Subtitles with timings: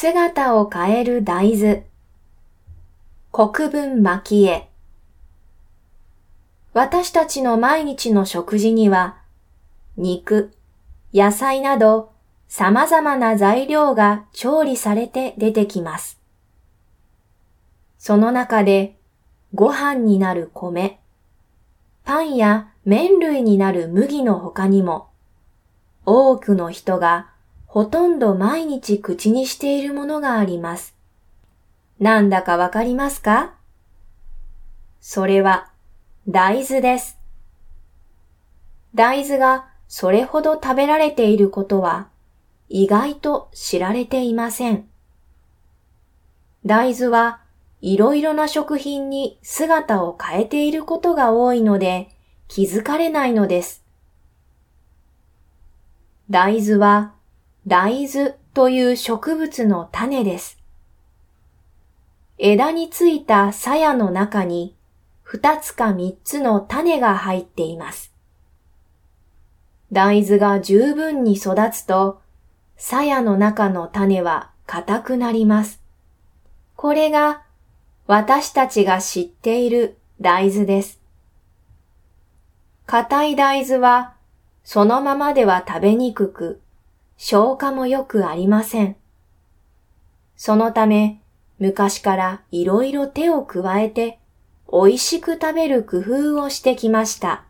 [0.00, 1.84] 姿を変える大豆。
[3.32, 4.68] 国分蒔絵。
[6.72, 9.18] 私たちの毎日の食事には、
[9.96, 10.52] 肉、
[11.12, 12.12] 野菜など
[12.46, 16.20] 様々な材料が調理されて出てきます。
[17.98, 18.96] その中で
[19.52, 21.00] ご飯になる米、
[22.04, 25.08] パンや麺類になる麦の他にも、
[26.06, 27.32] 多くの人が
[27.68, 30.96] ほとんど毎日口にしているものがあります。
[32.00, 33.54] なんだかわかりますか？
[35.00, 35.70] それは
[36.26, 37.18] 大豆です。
[38.94, 42.08] 大豆がそれほど食べられていることは
[42.70, 44.88] 意外と知られていません。
[46.64, 47.42] 大豆は
[47.82, 52.08] いろいろな食品に姿を変えていることが多いので
[52.48, 53.84] 気づかれないのです。
[56.30, 57.12] 大豆は
[57.66, 60.58] 大豆という植物の種です。
[62.38, 64.76] 枝についた鞘の中に
[65.22, 68.12] 二つか三つの種が入っています。
[69.92, 72.20] 大豆が十分に育つと、
[72.76, 75.82] 鞘の中の種は硬くなります。
[76.76, 77.42] これが
[78.06, 81.00] 私たちが知っている大豆です。
[82.86, 84.14] 硬い大豆は
[84.64, 86.60] そのままでは食べにくく、
[87.18, 88.96] 消化も良くありません。
[90.36, 91.20] そのため、
[91.58, 94.20] 昔からいろいろ手を加えて、
[94.72, 97.44] 美味しく食べる工夫をしてきました。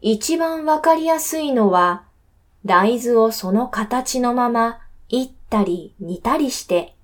[0.00, 2.04] 一番わかりやすいのは、
[2.64, 6.94] 大豆をその形のまま、いったり煮たりして、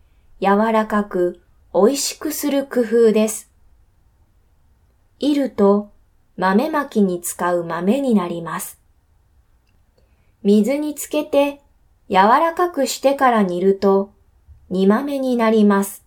[0.41, 1.43] 柔らかく
[1.75, 3.51] 美味しくする工夫です。
[5.19, 5.91] いると
[6.37, 8.80] 豆まきに使う豆になります。
[10.43, 11.61] 水につけて
[12.09, 14.13] 柔らかくしてから煮ると
[14.71, 16.05] 煮豆になります。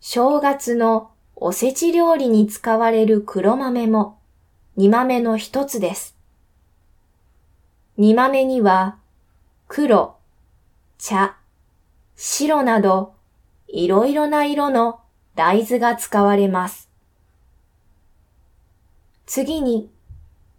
[0.00, 4.18] 正月のおせち料理に使われる黒豆も
[4.76, 6.16] 煮豆の一つです。
[7.96, 8.98] 煮豆には
[9.68, 10.16] 黒、
[10.98, 11.36] 茶、
[12.16, 13.14] 白など
[13.68, 15.00] いろいろな色の
[15.34, 16.90] 大豆が使われます。
[19.26, 19.90] 次に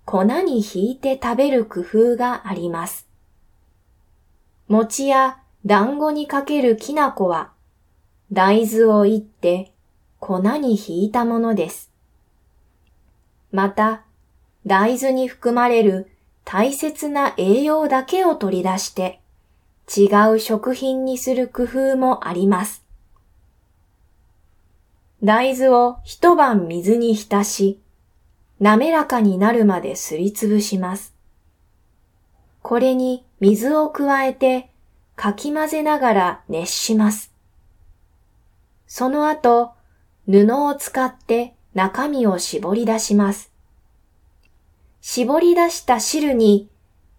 [0.06, 3.08] 粉にひいて食べる工夫があります。
[4.68, 7.52] 餅や団子にかけるきな粉は
[8.32, 9.72] 大豆をいって
[10.20, 11.92] 粉にひいたものです。
[13.52, 14.04] また、
[14.66, 16.10] 大豆に含まれる
[16.46, 19.20] 大切な栄養だけを取り出して
[19.96, 22.84] 違う食品にする工夫もあります。
[25.24, 27.80] 大豆を一晩水に浸し、
[28.64, 31.14] 滑らかになるまですりつぶします。
[32.62, 34.70] これに水を加えて
[35.18, 37.34] かき混ぜながら熱します。
[38.88, 39.74] その後、
[40.28, 43.52] 布を使って中身を絞り出します。
[45.02, 46.70] 絞り出した汁に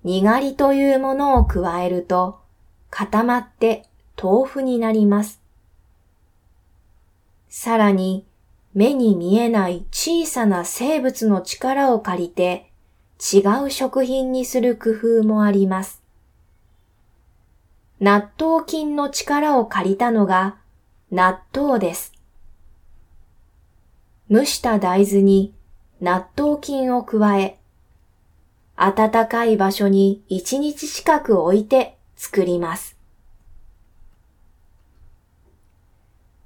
[0.02, 2.40] にがりというものを加えると
[2.88, 3.84] 固まって
[4.16, 5.42] 豆腐になります。
[7.50, 8.24] さらに
[8.74, 12.70] 目に見えない小さな生物の力を借りて
[13.32, 16.02] 違う食品にする工夫もあります。
[18.00, 20.56] 納豆菌の力を借りたのが
[21.12, 22.12] 納豆です。
[24.28, 25.54] 蒸した大豆に
[26.00, 27.58] 納豆菌を加え、
[28.76, 32.93] 暖かい場所に一日近く置いて作ります。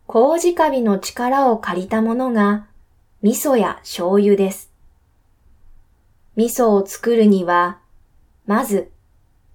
[0.08, 2.66] 麹カビの力を借りたものが
[3.20, 4.72] 味噌や醤油です。
[6.34, 7.78] 味噌を作るには、
[8.46, 8.90] まず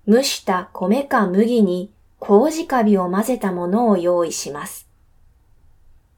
[0.07, 4.87] 蒸した米か麦に麹カビを混ぜたものを用意します。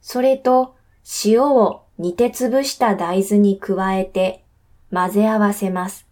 [0.02, 0.76] それと
[1.24, 4.44] 塩を煮て潰した大豆に加えて
[4.92, 6.06] 混ぜ合わせます。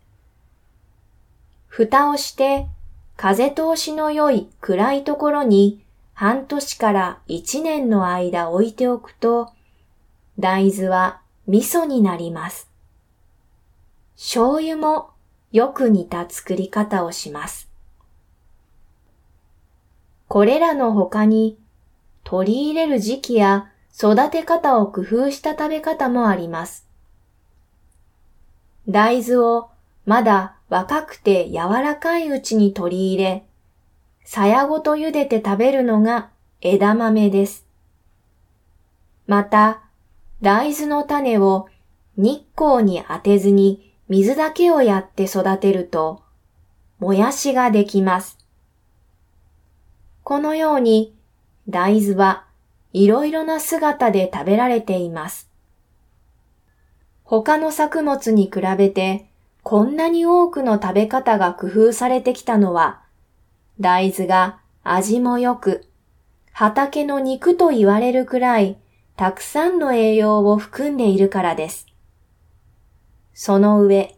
[1.68, 2.68] 蓋をして
[3.18, 5.83] 風通しの良い暗いところに
[6.14, 9.52] 半年から一年の間置いておくと
[10.40, 12.70] 大豆は味噌になります。
[14.16, 15.10] 醤油も
[15.52, 17.70] よく似た作り方をします。
[20.28, 21.58] これらの他に
[22.24, 26.88] 取り入れる時期や育て方を工夫した食べ方もあります。
[28.88, 29.70] 大豆を
[30.06, 33.46] まだ若くて柔らかいうちに取り入れ、
[34.26, 36.30] 鞘ごと茹でて食べるのが
[36.62, 37.66] 枝豆です。
[39.28, 39.82] また、
[40.42, 41.68] 大豆の種を
[42.18, 46.22] 日光に当てずに水だけをやって育てると、
[47.00, 48.38] もやしができます。
[50.24, 51.14] このように
[51.68, 52.46] 大豆は
[52.94, 55.50] いろいろな姿で食べられています。
[57.24, 59.26] 他の作物に比べて
[59.64, 63.03] こんなに多くの食べ方が工夫されてきたのは、
[63.84, 65.86] 大豆が味も良く、
[66.54, 68.78] 畑の肉と言われるくらい
[69.18, 71.88] たくさんの栄養を含んでいるからです。
[73.34, 74.16] その上、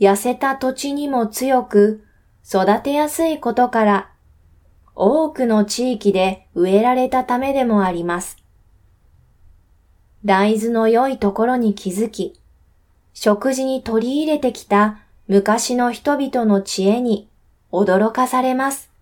[0.00, 2.04] 痩せた土地にも強く
[2.44, 4.10] 育てやすいことから、
[4.96, 8.36] 多くの地域で植えられたためでもあります。
[10.24, 12.40] 大豆の良いところに気づき、
[13.12, 17.28] 食事に取り入れてきた昔の人々の知恵に
[17.70, 18.93] 驚かされます。